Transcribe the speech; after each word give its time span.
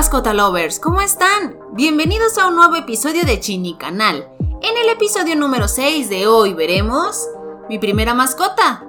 mascota 0.00 0.32
lovers, 0.32 0.80
¿cómo 0.80 1.02
están? 1.02 1.58
Bienvenidos 1.74 2.38
a 2.38 2.46
un 2.46 2.56
nuevo 2.56 2.74
episodio 2.74 3.26
de 3.26 3.38
Chini 3.38 3.76
Canal. 3.76 4.26
En 4.62 4.78
el 4.78 4.88
episodio 4.88 5.36
número 5.36 5.68
6 5.68 6.08
de 6.08 6.26
hoy 6.26 6.54
veremos 6.54 7.28
mi 7.68 7.78
primera 7.78 8.14
mascota, 8.14 8.82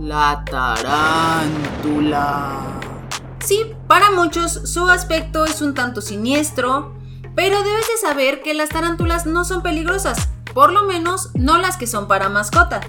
la 0.00 0.42
tarántula. 0.50 2.00
Sí, 3.40 3.74
para 3.86 4.10
muchos 4.10 4.72
su 4.72 4.88
aspecto 4.88 5.44
es 5.44 5.60
un 5.60 5.74
tanto 5.74 6.00
siniestro, 6.00 6.94
pero 7.34 7.62
debes 7.62 7.86
de 7.86 7.98
saber 8.00 8.40
que 8.40 8.54
las 8.54 8.70
tarántulas 8.70 9.26
no 9.26 9.44
son 9.44 9.60
peligrosas, 9.60 10.30
por 10.54 10.72
lo 10.72 10.84
menos 10.84 11.28
no 11.34 11.58
las 11.58 11.76
que 11.76 11.86
son 11.86 12.08
para 12.08 12.30
mascota. 12.30 12.80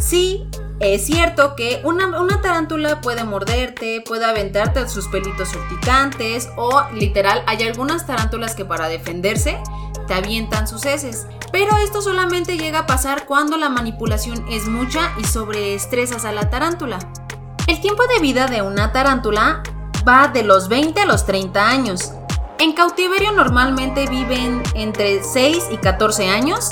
Sí, 0.00 0.48
es 0.82 1.06
cierto 1.06 1.54
que 1.54 1.80
una, 1.84 2.40
tarántula 2.42 3.00
puede 3.00 3.22
morderte, 3.22 4.02
puede 4.04 4.24
aventarte 4.24 4.88
sus 4.88 5.06
pelitos 5.06 5.54
urticantes 5.54 6.50
o 6.56 6.82
literal 6.92 7.44
hay 7.46 7.62
algunas 7.62 8.04
tarántulas 8.04 8.56
que 8.56 8.64
para 8.64 8.88
defenderse 8.88 9.62
te 10.08 10.14
avientan 10.14 10.66
sus 10.66 10.84
heces. 10.84 11.28
Pero 11.52 11.76
esto 11.76 12.02
solamente 12.02 12.58
llega 12.58 12.80
a 12.80 12.86
pasar 12.86 13.26
cuando 13.26 13.56
la 13.58 13.68
manipulación 13.68 14.44
es 14.50 14.66
mucha 14.66 15.12
y 15.20 15.24
sobreestresas 15.24 16.24
a 16.24 16.32
la 16.32 16.50
tarántula. 16.50 16.98
El 17.68 17.80
tiempo 17.80 18.02
de 18.08 18.20
vida 18.20 18.48
de 18.48 18.62
una 18.62 18.90
tarántula 18.90 19.62
va 20.06 20.28
de 20.28 20.42
los 20.42 20.68
20 20.68 21.00
a 21.00 21.06
los 21.06 21.24
30 21.26 21.68
años. 21.68 22.12
En 22.58 22.72
cautiverio 22.72 23.30
normalmente 23.30 24.08
viven 24.08 24.64
entre 24.74 25.22
6 25.22 25.68
y 25.70 25.76
14 25.76 26.28
años 26.28 26.70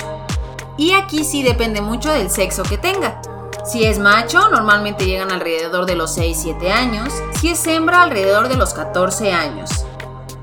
y 0.77 0.91
aquí 0.91 1.23
sí 1.23 1.43
depende 1.43 1.79
mucho 1.79 2.11
del 2.11 2.29
sexo 2.29 2.63
que 2.63 2.77
tenga. 2.77 3.21
Si 3.63 3.83
es 3.83 3.99
macho, 3.99 4.49
normalmente 4.49 5.05
llegan 5.05 5.31
alrededor 5.31 5.85
de 5.85 5.95
los 5.95 6.17
6-7 6.17 6.71
años. 6.71 7.13
Si 7.39 7.49
es 7.49 7.65
hembra, 7.67 8.01
alrededor 8.01 8.47
de 8.47 8.57
los 8.57 8.73
14 8.73 9.31
años. 9.31 9.69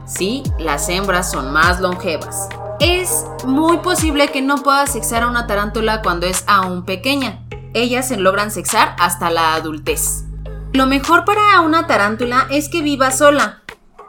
Sí, 0.07 0.45
las 0.59 0.89
hembras 0.89 1.31
son 1.31 1.53
más 1.53 1.81
longevas. 1.81 2.49
Es 2.79 3.25
muy 3.45 3.79
posible 3.79 4.29
que 4.29 4.41
no 4.41 4.63
puedas 4.63 4.93
sexar 4.93 5.25
a 5.25 5.27
una 5.27 5.49
tarántula 5.49 6.01
cuando 6.01 6.27
es 6.27 6.45
aún 6.47 6.85
pequeña. 6.85 7.41
Ellas 7.75 8.07
se 8.07 8.17
logran 8.17 8.53
sexar 8.53 8.95
hasta 9.01 9.31
la 9.31 9.55
adultez. 9.55 10.25
Lo 10.73 10.87
mejor 10.87 11.25
para 11.25 11.61
una 11.61 11.89
tarántula 11.89 12.47
es 12.51 12.69
que 12.69 12.83
viva 12.83 13.11
sola. 13.11 13.63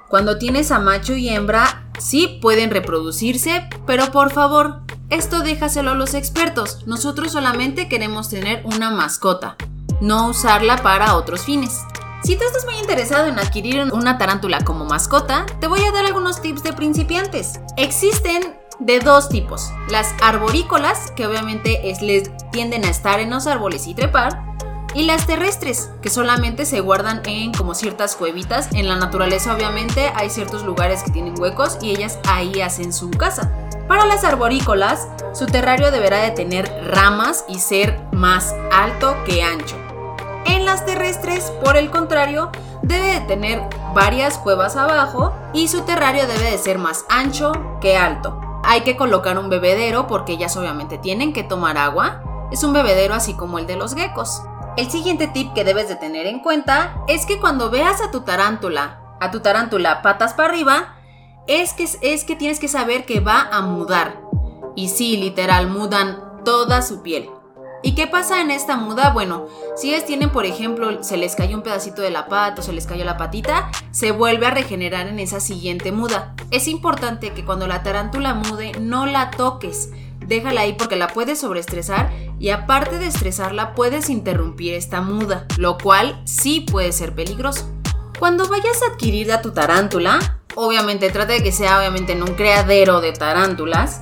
Cuando 0.08 0.38
tienes 0.38 0.72
a 0.72 0.80
macho 0.80 1.16
y 1.16 1.30
hembra, 1.30 1.90
sí 1.98 2.40
pueden 2.42 2.70
reproducirse, 2.70 3.68
pero 3.88 4.12
por 4.12 4.32
favor, 4.32 4.82
esto 5.10 5.42
déjaselo 5.42 5.92
a 5.92 5.96
los 5.96 6.14
expertos. 6.14 6.86
Nosotros 6.86 7.32
solamente 7.32 7.88
queremos 7.88 8.30
tener 8.30 8.62
una 8.66 8.92
mascota, 8.92 9.56
no 10.02 10.28
usarla 10.30 10.78
para 10.78 11.16
otros 11.16 11.42
fines. 11.42 11.82
Si 12.24 12.36
tú 12.36 12.44
estás 12.44 12.66
muy 12.66 12.76
interesado 12.76 13.28
en 13.28 13.40
adquirir 13.40 13.92
una 13.94 14.18
tarántula 14.18 14.60
como 14.64 14.86
mascota, 14.86 15.46
te 15.60 15.68
voy 15.68 15.82
a 15.84 15.92
dar 15.92 16.06
algunos 16.06 16.42
tips 16.42 16.64
de 16.64 16.74
principiantes. 16.74 17.60
Existen 17.78 18.56
de 18.80 19.00
dos 19.00 19.30
tipos. 19.30 19.72
Las 19.90 20.14
arborícolas, 20.22 21.12
que 21.12 21.26
obviamente 21.26 21.90
es, 21.90 22.02
les 22.02 22.30
tienden 22.52 22.86
a 22.86 22.90
estar 22.90 23.20
en 23.20 23.30
los 23.30 23.48
árboles 23.48 23.88
y 23.88 23.94
trepar, 23.94 24.50
y 24.94 25.04
las 25.04 25.28
terrestres, 25.28 25.90
que 26.02 26.10
solamente 26.10 26.66
se 26.66 26.82
guardan 26.82 27.22
en 27.26 27.54
como 27.54 27.76
ciertas 27.76 28.16
cuevitas. 28.16 28.70
En 28.74 28.88
la 28.88 28.96
naturaleza 28.96 29.54
obviamente 29.54 30.12
hay 30.16 30.30
ciertos 30.30 30.64
lugares 30.64 31.04
que 31.04 31.12
tienen 31.12 31.40
huecos 31.40 31.78
y 31.82 31.92
ellas 31.92 32.20
ahí 32.28 32.62
hacen 32.62 32.92
su 32.92 33.12
casa. 33.12 33.69
Para 33.90 34.06
las 34.06 34.24
arborícolas, 34.24 35.08
su 35.34 35.48
terrario 35.48 35.90
deberá 35.90 36.20
de 36.20 36.30
tener 36.30 36.72
ramas 36.86 37.44
y 37.48 37.58
ser 37.58 38.00
más 38.12 38.54
alto 38.72 39.18
que 39.26 39.42
ancho. 39.42 39.78
En 40.46 40.64
las 40.64 40.86
terrestres, 40.86 41.52
por 41.64 41.76
el 41.76 41.90
contrario, 41.90 42.52
debe 42.84 43.20
de 43.20 43.22
tener 43.22 43.64
varias 43.96 44.38
cuevas 44.38 44.76
abajo 44.76 45.34
y 45.54 45.70
su 45.70 45.82
terrario 45.82 46.28
debe 46.28 46.52
de 46.52 46.60
ser 46.60 46.78
más 46.78 47.04
ancho 47.10 47.52
que 47.82 47.98
alto. 47.98 48.40
Hay 48.64 48.82
que 48.82 48.96
colocar 48.96 49.40
un 49.40 49.50
bebedero 49.50 50.06
porque 50.06 50.34
ellas 50.34 50.56
obviamente 50.56 51.00
tienen 51.00 51.34
que 51.34 51.44
tomar 51.44 51.80
agua. 51.80 52.22
Es 52.52 52.64
un 52.64 52.74
bebedero 52.74 53.16
así 53.16 53.34
como 53.34 53.58
el 53.58 53.66
de 53.66 53.76
los 53.76 53.96
geckos. 53.96 54.44
El 54.78 54.92
siguiente 54.92 55.26
tip 55.26 55.52
que 55.54 55.64
debes 55.64 55.90
de 55.90 55.96
tener 55.96 56.28
en 56.28 56.42
cuenta 56.42 56.94
es 57.08 57.26
que 57.26 57.40
cuando 57.40 57.72
veas 57.72 58.02
a 58.02 58.12
tu 58.12 58.22
tarántula, 58.22 59.00
a 59.20 59.32
tu 59.32 59.40
tarántula 59.40 60.04
patas 60.04 60.36
para 60.36 60.50
arriba, 60.50 60.99
es 61.50 61.74
que, 61.74 61.90
es 62.02 62.24
que 62.24 62.36
tienes 62.36 62.60
que 62.60 62.68
saber 62.68 63.06
que 63.06 63.20
va 63.20 63.42
a 63.52 63.62
mudar. 63.62 64.22
Y 64.76 64.90
sí, 64.90 65.18
literal, 65.18 65.68
mudan 65.68 66.44
toda 66.46 66.84
su 66.84 67.02
piel. 67.02 67.28
¿Y 67.82 67.96
qué 67.96 68.06
pasa 68.06 68.40
en 68.42 68.52
esta 68.52 68.78
muda? 68.78 69.12
Bueno, 69.14 69.48
si 69.76 69.90
ellas 69.90 70.06
tienen, 70.06 70.30
por 70.30 70.46
ejemplo, 70.46 71.04
se 71.04 71.18
les 71.18 71.36
cayó 71.36 71.58
un 71.58 71.64
pedacito 71.64 72.04
de 72.04 72.12
la 72.12 72.28
pata 72.28 72.62
o 72.62 72.64
se 72.64 72.72
les 72.72 72.86
cayó 72.86 73.04
la 73.04 73.18
patita, 73.18 73.72
se 73.90 74.12
vuelve 74.12 74.46
a 74.46 74.52
regenerar 74.52 75.08
en 75.08 75.18
esa 75.18 75.40
siguiente 75.40 75.92
muda. 75.92 76.36
Es 76.52 76.68
importante 76.68 77.32
que 77.32 77.44
cuando 77.44 77.66
la 77.68 77.82
tarántula 77.82 78.36
mude 78.36 78.74
no 78.80 79.08
la 79.08 79.32
toques, 79.32 79.90
déjala 80.20 80.62
ahí 80.62 80.74
porque 80.74 80.98
la 80.98 81.08
puedes 81.08 81.40
sobreestresar 81.40 82.12
y 82.38 82.50
aparte 82.50 83.00
de 83.00 83.08
estresarla 83.08 83.74
puedes 83.74 84.10
interrumpir 84.12 84.76
esta 84.76 85.02
muda, 85.02 85.48
lo 85.58 85.80
cual 85.80 86.22
sí 86.26 86.62
puede 86.62 86.92
ser 86.92 87.16
peligroso. 87.16 87.68
Cuando 88.20 88.48
vayas 88.48 88.84
a 88.84 88.92
adquirir 88.92 89.32
a 89.32 89.42
tu 89.42 89.52
tarántula, 89.52 90.39
obviamente 90.60 91.10
trata 91.10 91.34
de 91.34 91.42
que 91.42 91.54
sea 91.54 91.80
obviamente 91.80 92.12
en 92.12 92.22
un 92.22 92.36
criadero 92.36 93.00
de 93.00 93.14
tarántulas, 93.14 94.02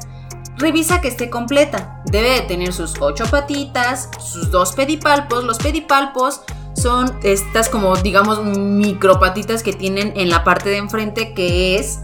revisa 0.57 1.01
que 1.01 1.07
esté 1.07 1.29
completa. 1.29 2.01
Debe 2.05 2.31
de 2.31 2.41
tener 2.41 2.73
sus 2.73 2.95
ocho 2.99 3.25
patitas, 3.25 4.09
sus 4.19 4.49
dos 4.49 4.73
pedipalpos. 4.73 5.43
Los 5.43 5.59
pedipalpos 5.59 6.41
son 6.73 7.19
estas 7.21 7.69
como 7.69 7.95
digamos 7.97 8.43
micropatitas 8.43 9.61
que 9.61 9.73
tienen 9.73 10.13
en 10.15 10.29
la 10.29 10.43
parte 10.43 10.69
de 10.69 10.77
enfrente 10.77 11.33
que 11.33 11.75
es 11.75 11.99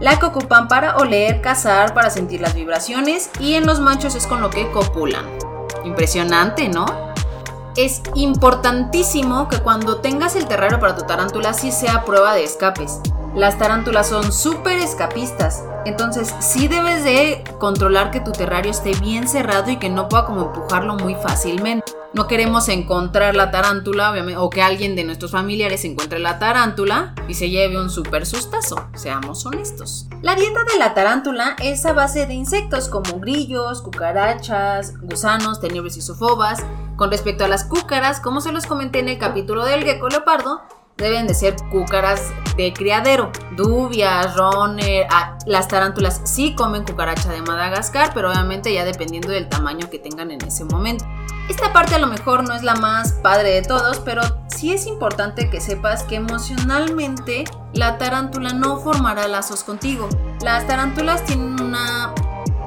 la 0.00 0.18
que 0.18 0.26
ocupan 0.26 0.66
para 0.66 0.96
oler, 0.96 1.40
cazar, 1.40 1.94
para 1.94 2.10
sentir 2.10 2.40
las 2.40 2.54
vibraciones 2.54 3.30
y 3.38 3.54
en 3.54 3.66
los 3.66 3.78
machos 3.78 4.16
es 4.16 4.26
con 4.26 4.40
lo 4.40 4.50
que 4.50 4.68
copulan. 4.72 5.24
Impresionante, 5.84 6.68
¿no? 6.68 6.86
Es 7.76 8.02
importantísimo 8.16 9.48
que 9.48 9.58
cuando 9.58 10.00
tengas 10.00 10.34
el 10.34 10.46
terrario 10.46 10.80
para 10.80 10.96
tu 10.96 11.02
tarántula 11.02 11.54
sí 11.54 11.70
sea 11.70 12.04
prueba 12.04 12.34
de 12.34 12.42
escapes. 12.42 13.00
Las 13.34 13.56
tarántulas 13.56 14.10
son 14.10 14.30
súper 14.30 14.78
escapistas, 14.78 15.64
entonces 15.86 16.34
sí 16.40 16.68
debes 16.68 17.02
de 17.02 17.42
controlar 17.58 18.10
que 18.10 18.20
tu 18.20 18.30
terrario 18.30 18.70
esté 18.70 18.92
bien 19.00 19.26
cerrado 19.26 19.70
y 19.70 19.78
que 19.78 19.88
no 19.88 20.10
pueda 20.10 20.26
como 20.26 20.42
empujarlo 20.48 20.96
muy 20.96 21.14
fácilmente. 21.14 21.90
No 22.12 22.26
queremos 22.26 22.68
encontrar 22.68 23.34
la 23.34 23.50
tarántula, 23.50 24.10
obviamente, 24.10 24.36
o 24.36 24.50
que 24.50 24.60
alguien 24.60 24.94
de 24.96 25.04
nuestros 25.04 25.30
familiares 25.30 25.82
encuentre 25.86 26.18
la 26.18 26.38
tarántula 26.38 27.14
y 27.26 27.32
se 27.32 27.48
lleve 27.48 27.80
un 27.80 27.88
súper 27.88 28.26
sustazo, 28.26 28.86
seamos 28.94 29.46
honestos. 29.46 30.08
La 30.20 30.34
dieta 30.34 30.64
de 30.70 30.78
la 30.78 30.92
tarántula 30.92 31.56
es 31.62 31.86
a 31.86 31.94
base 31.94 32.26
de 32.26 32.34
insectos 32.34 32.90
como 32.90 33.18
grillos, 33.18 33.80
cucarachas, 33.80 35.00
gusanos, 35.00 35.58
tenebres 35.58 35.96
y 35.96 36.02
sofobas. 36.02 36.62
Con 36.96 37.10
respecto 37.10 37.46
a 37.46 37.48
las 37.48 37.64
cúcaras, 37.64 38.20
como 38.20 38.42
se 38.42 38.52
los 38.52 38.66
comenté 38.66 38.98
en 38.98 39.08
el 39.08 39.18
capítulo 39.18 39.64
del 39.64 39.84
gecko 39.84 40.10
leopardo, 40.10 40.60
deben 41.02 41.26
de 41.26 41.34
ser 41.34 41.56
cúcaras 41.70 42.32
de 42.56 42.72
criadero. 42.72 43.30
Dubias, 43.56 44.34
roner, 44.36 45.06
ah, 45.10 45.36
las 45.46 45.68
tarántulas 45.68 46.20
sí 46.24 46.54
comen 46.54 46.84
cucaracha 46.84 47.30
de 47.30 47.42
Madagascar, 47.42 48.12
pero 48.14 48.30
obviamente 48.30 48.72
ya 48.72 48.84
dependiendo 48.84 49.28
del 49.30 49.48
tamaño 49.48 49.90
que 49.90 49.98
tengan 49.98 50.30
en 50.30 50.42
ese 50.42 50.64
momento. 50.64 51.04
Esta 51.48 51.72
parte 51.72 51.94
a 51.96 51.98
lo 51.98 52.06
mejor 52.06 52.46
no 52.46 52.54
es 52.54 52.62
la 52.62 52.76
más 52.76 53.12
padre 53.14 53.50
de 53.50 53.62
todos, 53.62 53.98
pero 54.00 54.22
sí 54.46 54.72
es 54.72 54.86
importante 54.86 55.50
que 55.50 55.60
sepas 55.60 56.04
que 56.04 56.16
emocionalmente 56.16 57.44
la 57.74 57.98
tarántula 57.98 58.52
no 58.52 58.78
formará 58.78 59.26
lazos 59.28 59.64
contigo. 59.64 60.08
Las 60.40 60.66
tarántulas 60.66 61.24
tienen 61.24 61.60
una, 61.60 62.14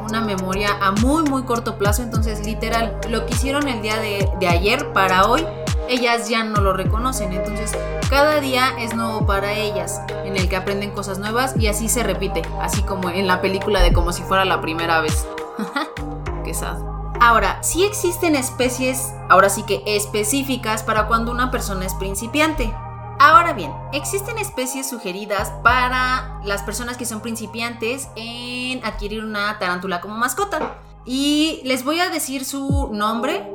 una 0.07 0.21
memoria 0.21 0.77
a 0.81 0.91
muy 0.91 1.23
muy 1.23 1.43
corto 1.43 1.77
plazo, 1.77 2.03
entonces 2.03 2.45
literal, 2.45 2.99
lo 3.09 3.25
que 3.25 3.33
hicieron 3.33 3.67
el 3.67 3.81
día 3.81 3.97
de, 3.97 4.29
de 4.39 4.47
ayer 4.47 4.91
para 4.93 5.27
hoy 5.27 5.45
ellas 5.89 6.29
ya 6.29 6.43
no 6.43 6.61
lo 6.61 6.73
reconocen. 6.73 7.33
Entonces, 7.33 7.71
cada 8.09 8.39
día 8.39 8.75
es 8.79 8.95
nuevo 8.95 9.25
para 9.25 9.53
ellas, 9.53 10.01
en 10.25 10.37
el 10.37 10.49
que 10.49 10.55
aprenden 10.55 10.91
cosas 10.91 11.19
nuevas 11.19 11.55
y 11.57 11.67
así 11.67 11.89
se 11.89 12.03
repite, 12.03 12.41
así 12.61 12.83
como 12.83 13.09
en 13.09 13.27
la 13.27 13.41
película 13.41 13.81
de 13.81 13.93
como 13.93 14.11
si 14.11 14.23
fuera 14.23 14.45
la 14.45 14.61
primera 14.61 15.01
vez. 15.01 15.25
Qué 16.43 16.53
sad. 16.53 16.77
Ahora, 17.19 17.63
sí 17.63 17.83
existen 17.83 18.35
especies, 18.35 19.13
ahora 19.29 19.49
sí 19.49 19.63
que 19.63 19.81
específicas 19.85 20.83
para 20.83 21.07
cuando 21.07 21.31
una 21.31 21.49
persona 21.49 21.85
es 21.85 21.93
principiante. 21.95 22.73
Ahora 23.17 23.53
bien, 23.53 23.71
existen 23.93 24.37
especies 24.37 24.89
sugeridas 24.89 25.49
para 25.63 26.41
las 26.43 26.63
personas 26.63 26.97
que 26.97 27.05
son 27.05 27.21
principiantes 27.21 28.09
en 28.17 28.83
adquirir 28.83 29.23
una 29.23 29.57
tarántula 29.57 30.01
como 30.01 30.17
mascota. 30.17 30.75
Y 31.05 31.61
les 31.63 31.85
voy 31.85 31.99
a 31.99 32.09
decir 32.09 32.43
su 32.43 32.89
nombre 32.91 33.49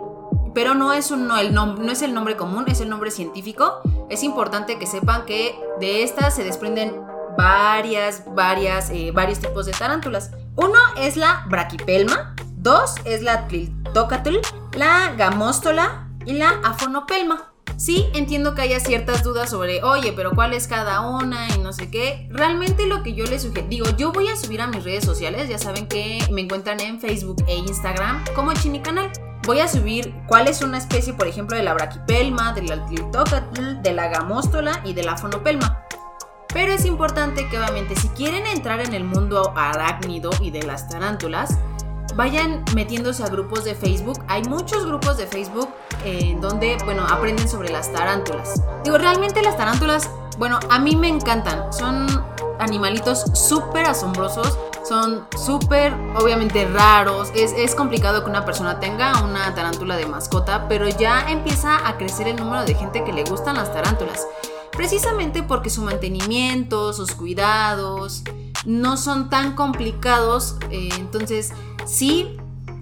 pero 0.55 0.75
no 0.75 0.93
es, 0.93 1.11
un, 1.11 1.27
no, 1.27 1.39
el 1.39 1.55
no 1.55 1.91
es 1.91 2.03
el 2.03 2.15
nombre 2.15 2.37
común, 2.37 2.65
es 2.69 2.81
el 2.81 2.89
nombre 2.89 3.11
científico. 3.11 3.81
Es 4.09 4.23
importante 4.23 4.79
que 4.79 4.87
sepan 4.87 5.25
que 5.27 5.59
de 5.81 6.03
estas 6.03 6.35
se 6.35 6.45
desprenden 6.45 6.95
varias, 7.37 8.25
varias, 8.35 8.91
eh, 8.91 9.13
varios 9.13 9.39
tipos 9.39 9.67
de 9.67 9.73
tarántulas. 9.73 10.33
Uno 10.57 10.79
es 10.97 11.17
la 11.17 11.45
braquipelma, 11.49 12.35
dos 12.57 12.95
es 13.05 13.23
la 13.23 13.47
Tliltocatl, 13.47 14.37
la 14.73 15.15
gamóstola 15.17 16.09
y 16.27 16.33
la 16.33 16.61
afonopelma. 16.65 17.47
Sí, 17.77 18.11
entiendo 18.13 18.55
que 18.55 18.61
haya 18.61 18.79
ciertas 18.79 19.23
dudas 19.23 19.49
sobre, 19.49 19.83
oye, 19.83 20.13
pero 20.13 20.33
¿cuál 20.33 20.53
es 20.53 20.69
cada 20.69 21.01
una? 21.01 21.49
Y 21.49 21.61
no 21.61 21.73
sé 21.73 21.91
qué. 21.91 22.29
Realmente 22.31 22.87
lo 22.87 23.03
que 23.03 23.15
yo 23.15 23.25
les 23.25 23.43
sugiero, 23.43 23.69
digo, 23.69 23.87
yo 23.97 24.13
voy 24.13 24.29
a 24.29 24.37
subir 24.37 24.61
a 24.61 24.67
mis 24.67 24.85
redes 24.85 25.05
sociales, 25.05 25.49
ya 25.49 25.59
saben 25.59 25.87
que 25.87 26.19
me 26.31 26.43
encuentran 26.43 26.79
en 26.81 27.01
Facebook 27.01 27.43
e 27.47 27.57
Instagram 27.57 28.23
como 28.35 28.53
Chini 28.53 28.81
Canal. 28.81 29.11
Voy 29.51 29.59
a 29.59 29.67
subir 29.67 30.15
cuál 30.29 30.47
es 30.47 30.63
una 30.63 30.79
especie, 30.79 31.13
por 31.13 31.27
ejemplo, 31.27 31.57
de 31.57 31.65
la 31.65 31.75
braquipelma, 31.75 32.53
de 32.53 32.63
la 32.63 32.77
de 32.77 33.93
la 33.93 34.07
gamóstola 34.07 34.81
y 34.85 34.93
de 34.93 35.03
la 35.03 35.17
fonopelma. 35.17 35.85
Pero 36.55 36.73
es 36.73 36.85
importante 36.85 37.49
que 37.49 37.59
obviamente 37.59 37.97
si 37.97 38.07
quieren 38.11 38.47
entrar 38.47 38.79
en 38.79 38.95
el 38.95 39.03
mundo 39.03 39.53
arácnido 39.57 40.31
y 40.41 40.53
de 40.53 40.63
las 40.63 40.89
tarántulas, 40.89 41.59
vayan 42.15 42.65
metiéndose 42.77 43.25
a 43.25 43.27
grupos 43.27 43.65
de 43.65 43.75
Facebook. 43.75 44.23
Hay 44.29 44.45
muchos 44.45 44.87
grupos 44.87 45.17
de 45.17 45.27
Facebook 45.27 45.69
en 46.05 46.37
eh, 46.37 46.39
donde, 46.41 46.79
bueno, 46.85 47.05
aprenden 47.11 47.49
sobre 47.49 47.71
las 47.71 47.93
tarántulas. 47.93 48.63
Digo, 48.85 48.99
realmente 48.99 49.43
las 49.43 49.57
tarántulas, 49.57 50.09
bueno, 50.39 50.61
a 50.71 50.79
mí 50.79 50.95
me 50.95 51.09
encantan. 51.09 51.73
Son 51.73 52.07
animalitos 52.61 53.25
súper 53.35 53.87
asombrosos. 53.87 54.57
Son 54.87 55.27
súper, 55.37 55.93
obviamente, 56.17 56.67
raros. 56.67 57.31
Es, 57.35 57.53
es, 57.53 57.75
complicado 57.75 58.25
que 58.25 58.31
una 58.31 58.45
persona 58.45 58.81
tenga 58.81 59.23
una 59.23 59.55
tarántula 59.55 59.97
de 59.97 60.07
mascota, 60.07 60.69
pero 60.69 60.89
ya 60.89 61.31
empieza 61.31 61.87
a 61.87 61.97
crecer 61.97 62.29
el 62.29 62.37
número 62.37 62.65
de 62.65 62.75
gente 62.75 63.05
que 63.05 63.13
le 63.13 63.25
gustan 63.25 63.57
las 63.57 63.73
tarántulas. 63.73 64.27
Precisamente 64.73 65.43
porque 65.43 65.69
su 65.69 65.83
mantenimiento, 65.83 66.93
sus 66.93 67.13
cuidados, 67.13 68.23
no 68.65 68.97
son 68.97 69.29
tan 69.29 69.55
complicados. 69.55 70.57
Eh, 70.71 70.89
entonces, 70.99 71.53
sí, 71.85 72.37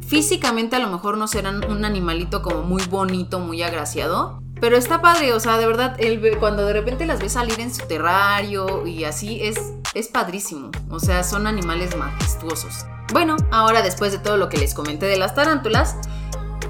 físicamente 0.06 0.76
a 0.76 0.78
lo 0.78 0.88
mejor 0.88 1.18
no 1.18 1.28
serán 1.28 1.64
un 1.70 1.84
animalito 1.84 2.42
como 2.42 2.62
muy 2.62 2.82
bonito, 2.84 3.40
muy 3.40 3.62
agraciado. 3.62 4.40
Pero 4.60 4.76
está 4.76 5.00
padre, 5.00 5.32
o 5.34 5.40
sea, 5.40 5.56
de 5.56 5.66
verdad, 5.66 5.96
cuando 6.40 6.66
de 6.66 6.72
repente 6.72 7.06
las 7.06 7.20
ves 7.20 7.32
salir 7.32 7.60
en 7.60 7.72
su 7.72 7.86
terrario 7.86 8.86
y 8.86 9.04
así, 9.04 9.40
es, 9.40 9.74
es 9.98 10.08
padrísimo. 10.08 10.70
O 10.90 11.00
sea, 11.00 11.24
son 11.24 11.46
animales 11.46 11.96
majestuosos. 11.96 12.86
Bueno, 13.12 13.36
ahora 13.50 13.82
después 13.82 14.12
de 14.12 14.18
todo 14.18 14.36
lo 14.36 14.48
que 14.48 14.58
les 14.58 14.74
comenté 14.74 15.06
de 15.06 15.18
las 15.18 15.34
tarántulas, 15.34 15.96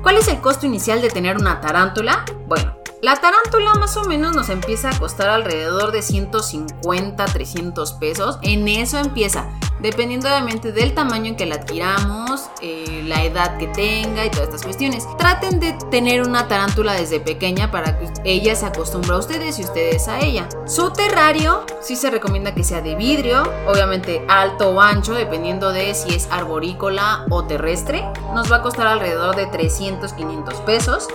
¿cuál 0.02 0.16
es 0.16 0.28
el 0.28 0.40
costo 0.40 0.66
inicial 0.66 1.02
de 1.02 1.10
tener 1.10 1.36
una 1.36 1.60
tarántula? 1.60 2.24
Bueno, 2.46 2.74
la 3.02 3.16
tarántula 3.16 3.74
más 3.74 3.96
o 3.96 4.04
menos 4.04 4.34
nos 4.34 4.48
empieza 4.48 4.90
a 4.90 4.98
costar 4.98 5.28
alrededor 5.28 5.92
de 5.92 6.02
150, 6.02 7.24
300 7.24 7.92
pesos. 7.94 8.38
En 8.42 8.66
eso 8.66 8.98
empieza, 8.98 9.48
dependiendo 9.80 10.28
obviamente 10.28 10.72
del 10.72 10.94
tamaño 10.94 11.26
en 11.26 11.36
que 11.36 11.46
la 11.46 11.56
adquiramos, 11.56 12.50
eh, 12.60 13.02
la 13.06 13.22
edad 13.24 13.56
que 13.58 13.68
tenga 13.68 14.24
y 14.24 14.30
todas 14.30 14.46
estas 14.46 14.62
cuestiones. 14.62 15.06
Traten 15.18 15.60
de 15.60 15.72
tener 15.90 16.22
una 16.22 16.48
tarántula 16.48 16.94
desde 16.94 17.20
pequeña 17.20 17.70
para 17.70 17.98
que 17.98 18.08
ella 18.24 18.54
se 18.56 18.66
acostumbre 18.66 19.12
a 19.12 19.18
ustedes 19.18 19.58
y 19.58 19.64
ustedes 19.64 20.08
a 20.08 20.20
ella. 20.20 20.48
Su 20.66 20.92
terrario 20.92 21.64
sí 21.80 21.96
se 21.96 22.10
recomienda 22.10 22.54
que 22.54 22.64
sea 22.64 22.80
de 22.80 22.94
vidrio, 22.94 23.42
obviamente 23.66 24.24
alto 24.28 24.70
o 24.70 24.80
ancho, 24.80 25.14
dependiendo 25.14 25.72
de 25.72 25.94
si 25.94 26.14
es 26.14 26.28
arborícola 26.30 27.26
o 27.30 27.44
terrestre. 27.44 28.04
Nos 28.34 28.50
va 28.50 28.56
a 28.56 28.62
costar 28.62 28.86
alrededor 28.86 29.36
de 29.36 29.46
300, 29.46 30.12
500 30.12 30.54
pesos. 30.62 31.08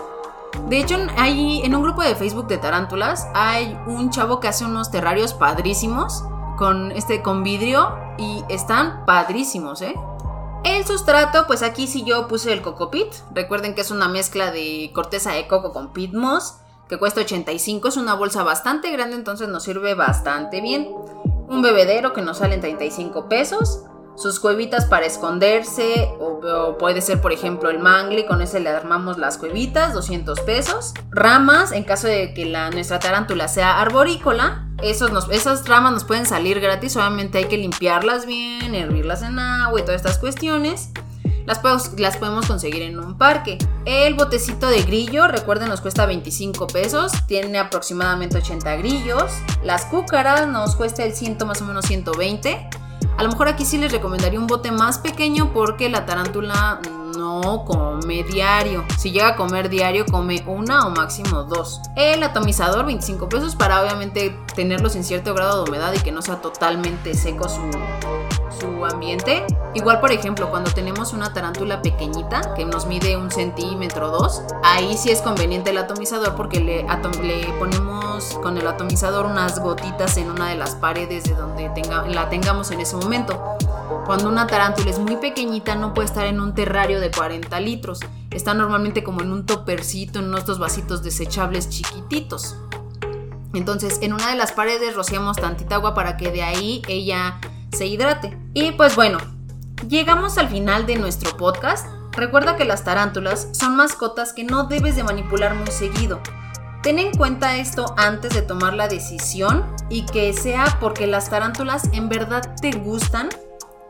De 0.67 0.79
hecho, 0.79 0.97
hay, 1.17 1.61
en 1.63 1.75
un 1.75 1.83
grupo 1.83 2.03
de 2.03 2.15
Facebook 2.15 2.47
de 2.47 2.57
tarántulas 2.57 3.27
hay 3.33 3.77
un 3.87 4.11
chavo 4.11 4.39
que 4.39 4.47
hace 4.47 4.63
unos 4.63 4.91
terrarios 4.91 5.33
padrísimos 5.33 6.23
con 6.57 6.91
este 6.91 7.21
con 7.21 7.43
vidrio 7.43 7.95
y 8.17 8.43
están 8.49 9.05
padrísimos, 9.05 9.81
¿eh? 9.81 9.95
El 10.63 10.85
sustrato, 10.85 11.45
pues 11.45 11.61
aquí 11.61 11.87
sí 11.87 12.03
yo 12.05 12.27
puse 12.27 12.53
el 12.53 12.61
cocopit. 12.61 13.07
Recuerden 13.33 13.75
que 13.75 13.81
es 13.81 13.91
una 13.91 14.07
mezcla 14.07 14.51
de 14.51 14.91
corteza 14.93 15.31
de 15.31 15.47
coco 15.47 15.73
con 15.73 15.91
pit 15.91 16.13
moss, 16.13 16.59
que 16.87 16.97
cuesta 16.97 17.21
85. 17.21 17.89
Es 17.89 17.97
una 17.97 18.13
bolsa 18.13 18.43
bastante 18.43 18.89
grande, 18.91 19.15
entonces 19.15 19.49
nos 19.49 19.63
sirve 19.63 19.93
bastante 19.93 20.61
bien. 20.61 20.89
Un 21.49 21.61
bebedero 21.61 22.13
que 22.13 22.21
nos 22.21 22.37
sale 22.37 22.55
en 22.55 22.61
35 22.61 23.27
pesos 23.27 23.83
sus 24.15 24.39
cuevitas 24.39 24.85
para 24.85 25.05
esconderse 25.05 26.09
o, 26.19 26.77
puede 26.77 27.01
ser 27.01 27.21
por 27.21 27.31
ejemplo 27.31 27.69
el 27.69 27.79
mangle, 27.79 28.25
con 28.25 28.41
ese 28.41 28.59
le 28.59 28.69
armamos 28.69 29.17
las 29.17 29.37
cuevitas, 29.37 29.93
200 29.93 30.39
pesos. 30.41 30.93
Ramas, 31.09 31.71
en 31.71 31.83
caso 31.83 32.07
de 32.07 32.33
que 32.33 32.45
la, 32.45 32.69
nuestra 32.69 32.99
tarántula 32.99 33.47
sea 33.47 33.81
arborícola, 33.81 34.67
esos 34.81 35.29
esas 35.29 35.67
ramas 35.67 35.93
nos 35.93 36.03
pueden 36.03 36.25
salir 36.25 36.59
gratis, 36.59 36.95
obviamente 36.97 37.37
hay 37.37 37.45
que 37.45 37.57
limpiarlas 37.57 38.25
bien, 38.25 38.75
hervirlas 38.75 39.21
en 39.23 39.39
agua 39.39 39.79
y 39.79 39.83
todas 39.83 40.01
estas 40.01 40.17
cuestiones. 40.17 40.89
Las, 41.45 41.61
las, 41.97 42.17
podemos 42.17 42.45
conseguir 42.45 42.83
en 42.83 42.97
un 42.97 43.17
parque. 43.17 43.57
El 43.83 44.13
botecito 44.13 44.67
de 44.67 44.81
grillo, 44.83 45.27
recuerden, 45.27 45.67
nos 45.67 45.81
cuesta 45.81 46.05
25 46.05 46.67
pesos. 46.67 47.11
Tiene 47.27 47.59
aproximadamente 47.59 48.37
80 48.37 48.77
grillos. 48.77 49.29
Las 49.61 49.83
cúcaras 49.85 50.47
nos 50.47 50.77
cuesta 50.77 51.03
el 51.03 51.13
ciento 51.13 51.45
más 51.45 51.61
o 51.61 51.65
menos 51.65 51.85
120. 51.85 52.69
A 53.17 53.23
lo 53.23 53.29
mejor 53.29 53.47
aquí 53.47 53.65
sí 53.65 53.77
les 53.77 53.91
recomendaría 53.91 54.39
un 54.39 54.47
bote 54.47 54.71
más 54.71 54.97
pequeño 54.97 55.53
porque 55.53 55.89
la 55.89 56.05
tarántula 56.05 56.79
no 57.17 57.63
come 57.65 58.23
diario. 58.23 58.83
Si 58.97 59.11
llega 59.11 59.29
a 59.29 59.35
comer 59.35 59.69
diario, 59.69 60.05
come 60.05 60.43
una 60.47 60.87
o 60.87 60.89
máximo 60.89 61.43
dos. 61.43 61.81
El 61.95 62.23
atomizador, 62.23 62.85
25 62.85 63.29
pesos 63.29 63.55
para 63.55 63.81
obviamente 63.81 64.35
tenerlos 64.55 64.95
en 64.95 65.03
cierto 65.03 65.33
grado 65.33 65.63
de 65.63 65.69
humedad 65.69 65.93
y 65.93 65.99
que 65.99 66.11
no 66.11 66.21
sea 66.21 66.41
totalmente 66.41 67.13
seco 67.13 67.47
su, 67.47 67.61
su 68.63 68.85
ambiente. 68.85 69.45
Igual, 69.73 69.99
por 69.99 70.11
ejemplo, 70.11 70.49
cuando 70.49 70.71
tenemos 70.71 71.13
una 71.13 71.33
tarántula 71.33 71.81
pequeñita 71.81 72.53
que 72.55 72.65
nos 72.65 72.85
mide 72.85 73.17
un 73.17 73.29
centímetro 73.31 74.07
o 74.07 74.11
dos, 74.11 74.41
ahí 74.63 74.95
sí 74.97 75.09
es 75.09 75.21
conveniente 75.21 75.71
el 75.71 75.77
atomizador 75.77 76.35
porque 76.35 76.59
le, 76.59 76.85
ponemos 77.59 78.39
con 78.41 78.57
el 78.57 78.67
atomizador 78.67 79.25
unas 79.25 79.59
gotitas 79.59 80.17
en 80.17 80.29
una 80.29 80.49
de 80.49 80.55
las 80.55 80.75
paredes 80.75 81.25
de 81.25 81.33
donde 81.33 81.69
la 82.09 82.29
tengamos 82.29 82.71
en 82.71 82.79
ese 82.79 82.95
momento. 82.95 83.41
Cuando 84.05 84.29
una 84.29 84.47
tarántula 84.47 84.89
es 84.91 84.99
muy 84.99 85.17
pequeñita 85.17 85.75
no 85.75 85.93
puede 85.93 86.07
estar 86.07 86.25
en 86.25 86.39
un 86.39 86.53
terrario 86.53 86.99
de 86.99 87.11
40 87.11 87.59
litros. 87.59 87.99
Está 88.31 88.53
normalmente 88.53 89.03
como 89.03 89.21
en 89.21 89.31
un 89.31 89.45
topercito, 89.45 90.19
en 90.19 90.33
estos 90.35 90.59
vasitos 90.59 91.03
desechables 91.03 91.69
chiquititos. 91.69 92.57
Entonces, 93.53 93.99
en 94.01 94.13
una 94.13 94.29
de 94.31 94.35
las 94.35 94.51
paredes 94.51 94.95
rociamos 94.95 95.37
tantita 95.37 95.75
agua 95.75 95.93
para 95.93 96.17
que 96.17 96.31
de 96.31 96.41
ahí 96.41 96.81
ella 96.87 97.39
se 97.73 97.87
hidrate. 97.87 98.37
Y 98.53 98.71
pues 98.71 98.95
bueno, 98.95 99.17
llegamos 99.87 100.37
al 100.37 100.49
final 100.49 100.85
de 100.85 100.97
nuestro 100.97 101.35
podcast. 101.37 101.87
Recuerda 102.11 102.55
que 102.55 102.65
las 102.65 102.83
tarántulas 102.83 103.49
son 103.53 103.75
mascotas 103.75 104.33
que 104.33 104.43
no 104.43 104.65
debes 104.65 104.95
de 104.95 105.03
manipular 105.03 105.55
muy 105.55 105.71
seguido. 105.71 106.21
Ten 106.83 106.99
en 106.99 107.15
cuenta 107.15 107.55
esto 107.55 107.95
antes 107.97 108.33
de 108.33 108.41
tomar 108.41 108.73
la 108.73 108.87
decisión 108.87 109.65
y 109.89 110.05
que 110.05 110.33
sea 110.33 110.77
porque 110.79 111.07
las 111.07 111.29
tarántulas 111.29 111.89
en 111.93 112.09
verdad 112.09 112.55
te 112.61 112.71
gustan 112.71 113.29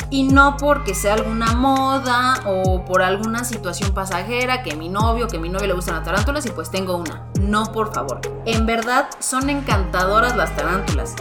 y 0.09 0.23
no 0.23 0.57
porque 0.57 0.93
sea 0.93 1.15
alguna 1.15 1.53
moda 1.53 2.35
o 2.45 2.85
por 2.85 3.01
alguna 3.01 3.43
situación 3.45 3.95
pasajera 3.95 4.61
que 4.61 4.75
mi 4.75 4.89
novio, 4.89 5.27
que 5.27 5.39
mi 5.39 5.49
novio 5.49 5.67
le 5.67 5.73
gustan 5.73 5.95
las 5.95 6.05
tarántulas 6.05 6.45
y 6.45 6.51
pues 6.51 6.69
tengo 6.69 6.97
una. 6.97 7.31
No, 7.41 7.71
por 7.71 7.93
favor. 7.93 8.21
En 8.45 8.67
verdad 8.67 9.09
son 9.19 9.49
encantadoras 9.49 10.35
las 10.35 10.55
tarántulas 10.55 11.15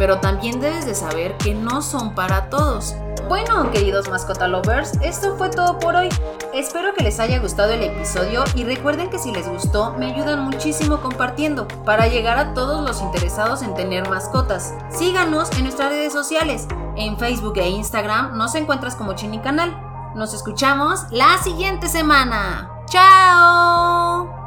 pero 0.00 0.18
también 0.18 0.60
debes 0.60 0.86
de 0.86 0.94
saber 0.94 1.36
que 1.36 1.52
no 1.52 1.82
son 1.82 2.14
para 2.14 2.48
todos. 2.48 2.94
Bueno, 3.28 3.70
queridos 3.70 4.08
mascota 4.08 4.48
lovers, 4.48 4.92
esto 5.02 5.36
fue 5.36 5.50
todo 5.50 5.78
por 5.78 5.94
hoy. 5.94 6.08
Espero 6.54 6.94
que 6.94 7.04
les 7.04 7.20
haya 7.20 7.38
gustado 7.38 7.74
el 7.74 7.82
episodio 7.82 8.42
y 8.54 8.64
recuerden 8.64 9.10
que 9.10 9.18
si 9.18 9.30
les 9.30 9.46
gustó 9.46 9.92
me 9.98 10.06
ayudan 10.06 10.40
muchísimo 10.40 11.02
compartiendo 11.02 11.68
para 11.84 12.08
llegar 12.08 12.38
a 12.38 12.54
todos 12.54 12.82
los 12.82 13.02
interesados 13.02 13.60
en 13.60 13.74
tener 13.74 14.08
mascotas. 14.08 14.72
Síganos 14.88 15.52
en 15.52 15.64
nuestras 15.64 15.90
redes 15.90 16.14
sociales. 16.14 16.66
En 16.96 17.18
Facebook 17.18 17.58
e 17.58 17.68
Instagram 17.68 18.38
nos 18.38 18.54
encuentras 18.54 18.96
como 18.96 19.12
Chini 19.12 19.40
Canal. 19.40 19.78
Nos 20.14 20.32
escuchamos 20.32 21.04
la 21.10 21.36
siguiente 21.42 21.88
semana. 21.88 22.70
¡Chao! 22.86 24.39